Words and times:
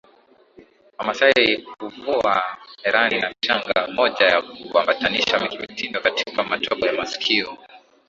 wamasai 0.97 1.65
huvaa 1.79 2.57
hereni 2.83 3.21
na 3.21 3.33
shanga 3.45 3.87
moja 3.87 4.25
ya 4.25 4.41
kuambatanisha 4.41 5.47
kimtindo 5.47 6.01
katika 6.01 6.43
matobo 6.43 6.87
ya 6.87 6.93
masikio 6.93 7.57